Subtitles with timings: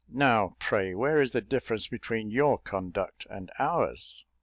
[0.11, 4.25] Now, pray, where is the difference between your conduct and ours?"